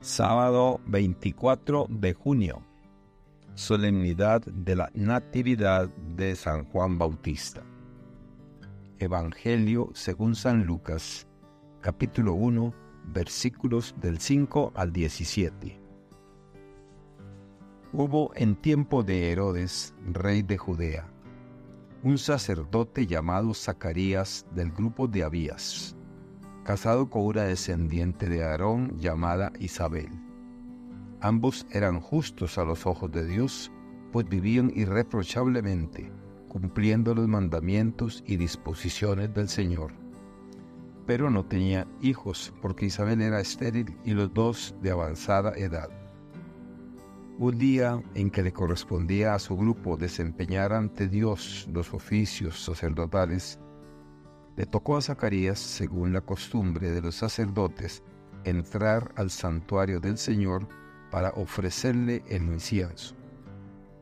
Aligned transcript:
Sábado 0.00 0.80
24 0.86 1.88
de 1.90 2.14
junio. 2.14 2.62
Solemnidad 3.54 4.42
de 4.42 4.76
la 4.76 4.90
Natividad 4.94 5.88
de 5.88 6.36
San 6.36 6.66
Juan 6.66 6.98
Bautista. 6.98 7.64
Evangelio 9.00 9.90
según 9.94 10.36
San 10.36 10.64
Lucas, 10.66 11.26
capítulo 11.80 12.34
1, 12.34 12.72
versículos 13.06 13.92
del 14.00 14.20
5 14.20 14.70
al 14.76 14.92
17. 14.92 15.80
Hubo 17.92 18.30
en 18.36 18.54
tiempo 18.54 19.02
de 19.02 19.32
Herodes, 19.32 19.96
rey 20.12 20.42
de 20.42 20.58
Judea, 20.58 21.10
un 22.04 22.18
sacerdote 22.18 23.04
llamado 23.04 23.52
Zacarías 23.52 24.46
del 24.54 24.70
grupo 24.70 25.08
de 25.08 25.24
Abías 25.24 25.97
casado 26.68 27.08
con 27.08 27.22
una 27.22 27.44
descendiente 27.44 28.28
de 28.28 28.44
Aarón 28.44 28.98
llamada 28.98 29.54
Isabel. 29.58 30.10
Ambos 31.22 31.66
eran 31.70 31.98
justos 31.98 32.58
a 32.58 32.64
los 32.64 32.84
ojos 32.84 33.10
de 33.10 33.24
Dios, 33.24 33.72
pues 34.12 34.28
vivían 34.28 34.70
irreprochablemente, 34.76 36.12
cumpliendo 36.46 37.14
los 37.14 37.26
mandamientos 37.26 38.22
y 38.26 38.36
disposiciones 38.36 39.32
del 39.32 39.48
Señor. 39.48 39.94
Pero 41.06 41.30
no 41.30 41.46
tenía 41.46 41.88
hijos, 42.02 42.52
porque 42.60 42.84
Isabel 42.84 43.22
era 43.22 43.40
estéril 43.40 43.96
y 44.04 44.10
los 44.10 44.34
dos 44.34 44.74
de 44.82 44.90
avanzada 44.90 45.54
edad. 45.56 45.88
Un 47.38 47.56
día 47.56 48.02
en 48.12 48.28
que 48.28 48.42
le 48.42 48.52
correspondía 48.52 49.32
a 49.32 49.38
su 49.38 49.56
grupo 49.56 49.96
desempeñar 49.96 50.74
ante 50.74 51.08
Dios 51.08 51.66
los 51.72 51.94
oficios 51.94 52.62
sacerdotales, 52.62 53.58
le 54.58 54.66
tocó 54.66 54.96
a 54.96 55.00
Zacarías, 55.00 55.60
según 55.60 56.12
la 56.12 56.20
costumbre 56.20 56.90
de 56.90 57.00
los 57.00 57.14
sacerdotes, 57.14 58.02
entrar 58.42 59.12
al 59.14 59.30
santuario 59.30 60.00
del 60.00 60.18
Señor 60.18 60.66
para 61.12 61.30
ofrecerle 61.36 62.24
el 62.26 62.42
incienso, 62.42 63.14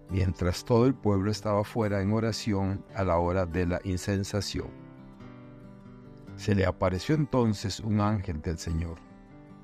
mientras 0.08 0.64
todo 0.64 0.86
el 0.86 0.94
pueblo 0.94 1.30
estaba 1.30 1.62
fuera 1.62 2.00
en 2.00 2.10
oración 2.14 2.82
a 2.94 3.04
la 3.04 3.18
hora 3.18 3.44
de 3.44 3.66
la 3.66 3.80
incensación. 3.84 4.68
Se 6.36 6.54
le 6.54 6.64
apareció 6.64 7.14
entonces 7.14 7.78
un 7.80 8.00
ángel 8.00 8.41
del 8.41 8.56
Señor, 8.56 8.96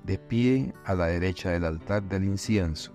de 0.04 0.18
pie 0.18 0.74
a 0.84 0.94
la 0.94 1.06
derecha 1.06 1.52
del 1.52 1.64
altar 1.64 2.02
del 2.02 2.24
incienso. 2.24 2.92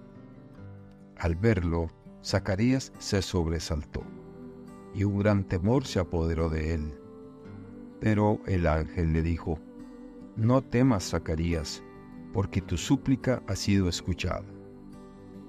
Al 1.18 1.36
verlo, 1.36 1.88
Zacarías 2.24 2.94
se 3.00 3.24
sobresaltó, 3.24 4.04
y 4.94 5.04
un 5.04 5.18
gran 5.18 5.46
temor 5.46 5.88
se 5.88 6.00
apoderó 6.00 6.48
de 6.48 6.76
él 6.76 7.07
pero 8.00 8.40
el 8.46 8.68
ángel 8.68 9.14
le 9.14 9.22
dijo, 9.22 9.60
No 10.36 10.62
temas, 10.62 11.10
Zacarías, 11.10 11.84
porque 12.34 12.62
tu 12.62 12.78
súplica 12.78 13.42
ha 13.48 13.56
sido 13.56 13.90
escuchada. 13.90 14.46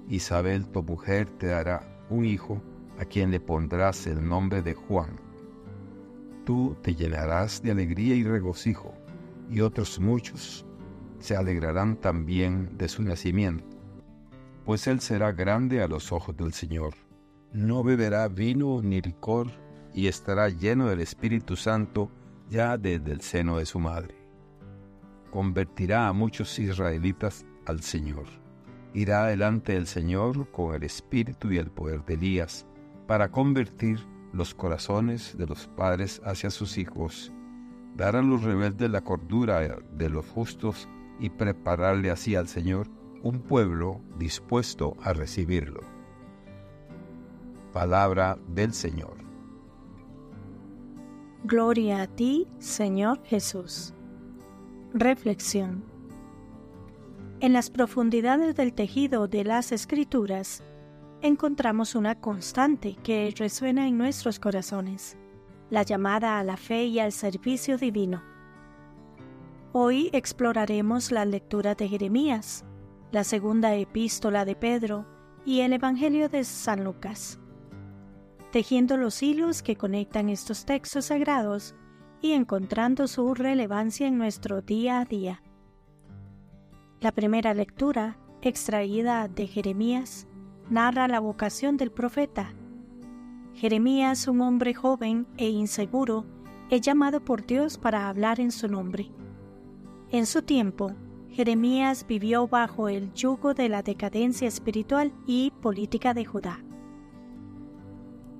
Isabel, 0.07 0.67
tu 0.67 0.81
mujer, 0.81 1.29
te 1.29 1.47
dará 1.47 2.05
un 2.09 2.25
hijo 2.25 2.61
a 2.99 3.05
quien 3.05 3.31
le 3.31 3.39
pondrás 3.39 4.07
el 4.07 4.27
nombre 4.27 4.61
de 4.61 4.73
Juan. 4.73 5.19
Tú 6.45 6.75
te 6.81 6.95
llenarás 6.95 7.61
de 7.61 7.71
alegría 7.71 8.15
y 8.15 8.23
regocijo, 8.23 8.93
y 9.49 9.61
otros 9.61 9.99
muchos 9.99 10.65
se 11.19 11.35
alegrarán 11.35 11.97
también 11.97 12.77
de 12.77 12.87
su 12.87 13.03
nacimiento, 13.03 13.65
pues 14.65 14.87
él 14.87 14.99
será 14.99 15.31
grande 15.31 15.81
a 15.83 15.87
los 15.87 16.11
ojos 16.11 16.35
del 16.35 16.53
Señor. 16.53 16.93
No 17.53 17.83
beberá 17.83 18.27
vino 18.27 18.81
ni 18.81 19.01
licor, 19.01 19.47
y 19.93 20.07
estará 20.07 20.49
lleno 20.49 20.87
del 20.87 21.01
Espíritu 21.01 21.55
Santo 21.55 22.11
ya 22.49 22.77
desde 22.77 23.11
el 23.11 23.21
seno 23.21 23.57
de 23.57 23.65
su 23.65 23.79
madre. 23.79 24.15
Convertirá 25.31 26.07
a 26.07 26.13
muchos 26.13 26.57
israelitas 26.59 27.45
al 27.65 27.81
Señor. 27.81 28.25
Irá 28.93 29.25
delante 29.27 29.73
del 29.73 29.85
Señor 29.85 30.49
con 30.51 30.73
el 30.73 30.83
espíritu 30.83 31.51
y 31.51 31.57
el 31.57 31.69
poder 31.69 32.03
de 32.05 32.15
Elías 32.15 32.65
para 33.07 33.31
convertir 33.31 33.99
los 34.33 34.53
corazones 34.55 35.37
de 35.37 35.45
los 35.45 35.67
padres 35.67 36.21
hacia 36.23 36.49
sus 36.49 36.77
hijos, 36.77 37.31
dar 37.95 38.15
a 38.15 38.21
los 38.21 38.43
rebeldes 38.43 38.89
la 38.89 39.01
cordura 39.01 39.59
de 39.59 40.09
los 40.09 40.25
justos 40.25 40.87
y 41.19 41.29
prepararle 41.29 42.09
así 42.09 42.35
al 42.35 42.47
Señor 42.47 42.87
un 43.21 43.41
pueblo 43.41 44.01
dispuesto 44.17 44.95
a 45.01 45.13
recibirlo. 45.13 45.81
Palabra 47.73 48.37
del 48.47 48.73
Señor. 48.73 49.18
Gloria 51.45 52.01
a 52.01 52.07
ti, 52.07 52.47
Señor 52.59 53.23
Jesús. 53.23 53.93
Reflexión. 54.93 55.85
En 57.39 57.53
las 57.53 57.69
profundidades 57.69 58.57
del 58.57 58.73
tejido 58.73 59.29
de 59.29 59.45
las 59.45 59.71
escrituras, 59.71 60.65
encontramos 61.21 61.95
una 61.95 62.19
constante 62.19 62.97
que 63.03 63.33
resuena 63.37 63.87
en 63.87 63.97
nuestros 63.97 64.37
corazones, 64.37 65.15
la 65.69 65.83
llamada 65.83 66.39
a 66.39 66.43
la 66.43 66.57
fe 66.57 66.83
y 66.83 66.99
al 66.99 67.13
servicio 67.13 67.77
divino. 67.77 68.21
Hoy 69.71 70.09
exploraremos 70.11 71.09
la 71.09 71.23
lectura 71.23 71.73
de 71.73 71.87
Jeremías, 71.87 72.65
la 73.13 73.23
segunda 73.23 73.73
epístola 73.75 74.43
de 74.43 74.57
Pedro 74.57 75.05
y 75.45 75.61
el 75.61 75.71
Evangelio 75.71 76.27
de 76.27 76.43
San 76.43 76.83
Lucas 76.83 77.39
tejiendo 78.51 78.97
los 78.97 79.21
hilos 79.21 79.61
que 79.61 79.75
conectan 79.75 80.29
estos 80.29 80.65
textos 80.65 81.05
sagrados 81.05 81.75
y 82.21 82.33
encontrando 82.33 83.07
su 83.07 83.33
relevancia 83.33 84.07
en 84.07 84.17
nuestro 84.17 84.61
día 84.61 84.99
a 84.99 85.05
día. 85.05 85.41
La 86.99 87.11
primera 87.11 87.53
lectura, 87.53 88.17
extraída 88.41 89.27
de 89.27 89.47
Jeremías, 89.47 90.27
narra 90.69 91.07
la 91.07 91.19
vocación 91.19 91.77
del 91.77 91.91
profeta. 91.91 92.53
Jeremías, 93.53 94.27
un 94.27 94.41
hombre 94.41 94.73
joven 94.73 95.27
e 95.37 95.49
inseguro, 95.49 96.25
es 96.69 96.81
llamado 96.81 97.23
por 97.23 97.45
Dios 97.45 97.77
para 97.77 98.09
hablar 98.09 98.39
en 98.39 98.51
su 98.51 98.67
nombre. 98.67 99.11
En 100.11 100.25
su 100.25 100.41
tiempo, 100.41 100.91
Jeremías 101.29 102.05
vivió 102.07 102.47
bajo 102.47 102.89
el 102.89 103.13
yugo 103.13 103.53
de 103.53 103.69
la 103.69 103.81
decadencia 103.81 104.47
espiritual 104.47 105.13
y 105.25 105.51
política 105.61 106.13
de 106.13 106.25
Judá. 106.25 106.59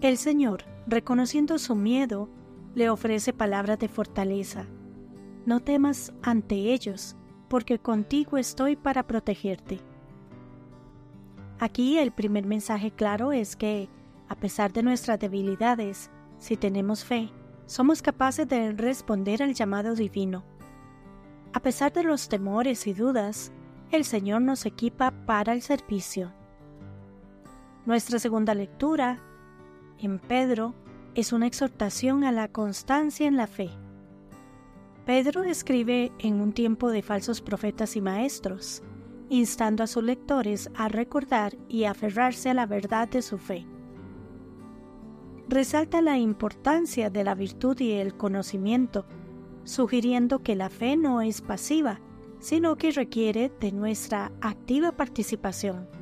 El 0.01 0.17
Señor, 0.17 0.63
reconociendo 0.87 1.59
su 1.59 1.75
miedo, 1.75 2.29
le 2.73 2.89
ofrece 2.89 3.33
palabras 3.33 3.79
de 3.79 3.89
fortaleza. 3.89 4.65
No 5.45 5.59
temas 5.59 6.13
ante 6.21 6.55
ellos, 6.55 7.17
porque 7.49 7.79
contigo 7.79 8.37
estoy 8.37 8.77
para 8.77 9.05
protegerte. 9.05 9.81
Aquí 11.59 11.97
el 11.97 12.13
primer 12.13 12.45
mensaje 12.45 12.91
claro 12.91 13.33
es 13.33 13.57
que, 13.57 13.89
a 14.29 14.35
pesar 14.35 14.71
de 14.71 14.83
nuestras 14.83 15.19
debilidades, 15.19 16.09
si 16.37 16.55
tenemos 16.55 17.03
fe, 17.03 17.29
somos 17.65 18.01
capaces 18.01 18.47
de 18.47 18.71
responder 18.71 19.43
al 19.43 19.53
llamado 19.53 19.95
divino. 19.95 20.45
A 21.51 21.59
pesar 21.59 21.91
de 21.91 22.03
los 22.03 22.29
temores 22.29 22.87
y 22.87 22.93
dudas, 22.93 23.51
el 23.91 24.05
Señor 24.05 24.43
nos 24.43 24.65
equipa 24.65 25.11
para 25.25 25.51
el 25.51 25.61
servicio. 25.61 26.31
Nuestra 27.85 28.17
segunda 28.17 28.53
lectura 28.53 29.21
en 30.01 30.19
Pedro 30.19 30.73
es 31.15 31.33
una 31.33 31.47
exhortación 31.47 32.23
a 32.23 32.31
la 32.31 32.47
constancia 32.47 33.27
en 33.27 33.35
la 33.35 33.47
fe. 33.47 33.69
Pedro 35.05 35.43
escribe 35.43 36.11
en 36.19 36.39
un 36.39 36.53
tiempo 36.53 36.89
de 36.89 37.01
falsos 37.01 37.41
profetas 37.41 37.95
y 37.95 38.01
maestros, 38.01 38.83
instando 39.29 39.83
a 39.83 39.87
sus 39.87 40.03
lectores 40.03 40.69
a 40.75 40.87
recordar 40.87 41.57
y 41.67 41.85
aferrarse 41.85 42.49
a 42.49 42.53
la 42.53 42.65
verdad 42.65 43.07
de 43.07 43.21
su 43.21 43.37
fe. 43.37 43.65
Resalta 45.47 46.01
la 46.01 46.17
importancia 46.17 47.09
de 47.09 47.23
la 47.23 47.33
virtud 47.33 47.79
y 47.79 47.93
el 47.93 48.15
conocimiento, 48.15 49.05
sugiriendo 49.63 50.43
que 50.43 50.55
la 50.55 50.69
fe 50.69 50.95
no 50.95 51.21
es 51.21 51.41
pasiva, 51.41 51.99
sino 52.39 52.77
que 52.77 52.91
requiere 52.91 53.51
de 53.59 53.71
nuestra 53.71 54.31
activa 54.41 54.91
participación. 54.91 55.98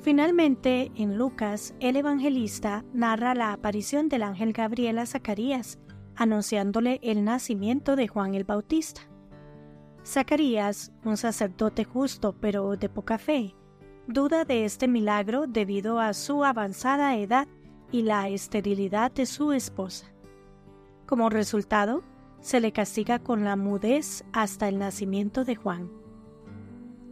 Finalmente, 0.00 0.92
en 0.94 1.18
Lucas, 1.18 1.74
el 1.80 1.96
evangelista 1.96 2.84
narra 2.92 3.34
la 3.34 3.52
aparición 3.52 4.08
del 4.08 4.22
ángel 4.22 4.52
Gabriel 4.52 4.98
a 4.98 5.06
Zacarías, 5.06 5.78
anunciándole 6.14 7.00
el 7.02 7.24
nacimiento 7.24 7.96
de 7.96 8.06
Juan 8.06 8.34
el 8.34 8.44
Bautista. 8.44 9.02
Zacarías, 10.06 10.92
un 11.04 11.16
sacerdote 11.16 11.84
justo 11.84 12.34
pero 12.40 12.76
de 12.76 12.88
poca 12.88 13.18
fe, 13.18 13.54
duda 14.06 14.44
de 14.44 14.64
este 14.64 14.88
milagro 14.88 15.46
debido 15.46 15.98
a 15.98 16.14
su 16.14 16.44
avanzada 16.44 17.16
edad 17.16 17.48
y 17.90 18.02
la 18.02 18.28
esterilidad 18.28 19.10
de 19.10 19.26
su 19.26 19.52
esposa. 19.52 20.06
Como 21.06 21.28
resultado, 21.28 22.02
se 22.40 22.60
le 22.60 22.72
castiga 22.72 23.18
con 23.18 23.44
la 23.44 23.56
mudez 23.56 24.24
hasta 24.32 24.68
el 24.68 24.78
nacimiento 24.78 25.44
de 25.44 25.56
Juan. 25.56 25.90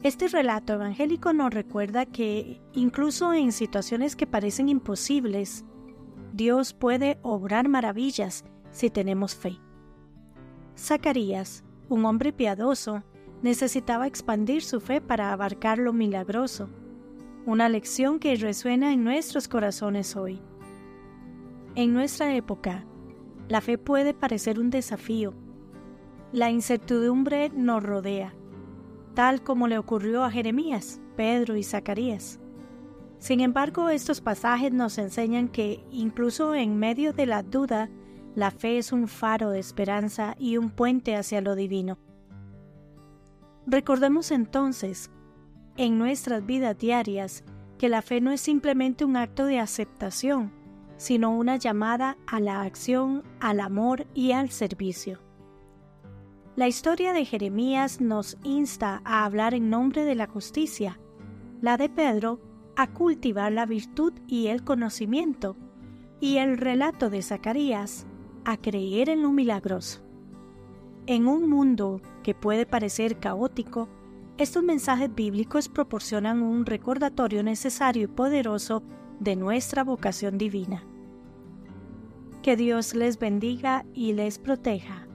Este 0.07 0.29
relato 0.29 0.75
evangélico 0.75 1.33
nos 1.33 1.53
recuerda 1.53 2.07
que 2.07 2.61
incluso 2.75 3.35
en 3.35 3.51
situaciones 3.51 4.15
que 4.15 4.29
parecen 4.29 4.69
imposibles, 4.69 5.65
Dios 6.33 6.75
puede 6.75 7.19
obrar 7.23 7.69
maravillas 7.69 8.45
si 8.71 8.89
tenemos 8.89 9.35
fe. 9.35 9.59
Zacarías, 10.79 11.65
un 11.89 12.05
hombre 12.05 12.33
piadoso, 12.33 13.03
necesitaba 13.43 14.07
expandir 14.07 14.63
su 14.63 14.79
fe 14.79 15.01
para 15.01 15.33
abarcar 15.33 15.79
lo 15.79 15.93
milagroso, 15.93 16.69
una 17.45 17.69
lección 17.69 18.21
que 18.21 18.37
resuena 18.37 18.93
en 18.93 19.03
nuestros 19.03 19.49
corazones 19.49 20.15
hoy. 20.15 20.41
En 21.75 21.93
nuestra 21.93 22.33
época, 22.33 22.85
la 23.49 23.61
fe 23.61 23.77
puede 23.77 24.15
parecer 24.15 24.61
un 24.61 24.71
desafío. 24.71 25.35
La 26.31 26.49
incertidumbre 26.53 27.49
nos 27.49 27.83
rodea, 27.83 28.37
tal 29.17 29.43
como 29.43 29.67
le 29.67 29.79
ocurrió 29.79 30.25
a 30.25 30.31
Jeremías, 30.31 31.01
Pedro 31.17 31.57
y 31.57 31.63
Zacarías. 31.63 32.39
Sin 33.19 33.41
embargo, 33.41 33.89
estos 33.89 34.21
pasajes 34.21 34.75
nos 34.75 34.99
enseñan 34.99 35.49
que, 35.49 35.83
incluso 35.91 36.55
en 36.55 36.77
medio 36.77 37.15
de 37.15 37.25
la 37.25 37.43
duda, 37.43 37.89
la 38.35 38.51
fe 38.51 38.77
es 38.77 38.93
un 38.93 39.09
faro 39.09 39.49
de 39.49 39.59
esperanza 39.59 40.37
y 40.39 40.59
un 40.59 40.69
puente 40.69 41.17
hacia 41.17 41.41
lo 41.41 41.55
divino. 41.55 41.97
Recordemos 43.67 44.31
entonces, 44.31 45.11
en 45.79 45.99
nuestras 45.99 46.45
vidas 46.45 46.77
diarias, 46.77 47.43
que 47.79 47.89
la 47.89 48.03
fe 48.03 48.21
no 48.21 48.33
es 48.33 48.43
simplemente 48.43 49.07
un 49.07 49.17
acto 49.17 49.47
de 49.47 49.61
aceptación, 49.61 50.53
sino 50.99 51.35
una 51.35 51.57
llamada 51.57 52.19
a 52.27 52.39
la 52.39 52.61
acción, 52.61 53.23
al 53.41 53.61
amor 53.61 54.07
y 54.13 54.33
al 54.33 54.51
servicio. 54.51 55.26
La 56.57 56.69
historia 56.69 57.13
de 57.13 57.27
Jeremías 57.27 58.01
nos 58.01 58.39
insta 58.43 59.03
a 59.05 59.27
hablar 59.27 59.53
en 59.53 59.69
nombre 59.69 60.07
de 60.07 60.15
la 60.15 60.27
justicia, 60.27 60.99
la 61.61 61.77
de 61.77 61.91
Pedro 61.91 62.41
a 62.77 62.95
cultivar 62.95 63.53
la 63.53 63.67
virtud 63.67 64.15
y 64.27 64.47
el 64.47 64.65
conocimiento, 64.65 65.59
y 66.19 66.39
el 66.39 66.57
relato 66.57 67.11
de 67.11 67.21
Zacarías 67.21 68.07
a 68.47 68.57
creer 68.57 69.11
en 69.11 69.23
lo 69.23 69.33
milagroso. 69.33 70.01
En 71.05 71.27
un 71.27 71.51
mundo 71.51 72.01
que 72.23 72.35
puede 72.35 72.65
parecer 72.65 73.19
caótico, 73.19 73.91
estos 74.39 74.63
mensajes 74.63 75.15
bíblicos 75.15 75.69
proporcionan 75.69 76.41
un 76.41 76.65
recordatorio 76.65 77.43
necesario 77.43 78.05
y 78.05 78.09
poderoso 78.09 78.83
de 79.21 79.37
nuestra 79.37 79.85
vocación 79.85 80.39
divina. 80.39 80.87
Que 82.41 82.57
Dios 82.57 82.95
les 82.95 83.19
bendiga 83.19 83.85
y 83.93 84.15
les 84.15 84.39
proteja. 84.39 85.06